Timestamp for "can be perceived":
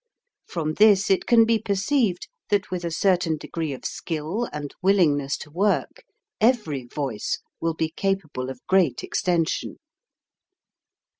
1.27-2.27